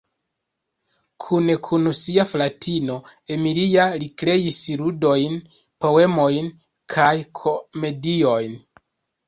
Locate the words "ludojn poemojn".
4.83-6.53